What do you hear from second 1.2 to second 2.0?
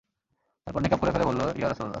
বলল, ইয়া রাসূলাল্লাহ!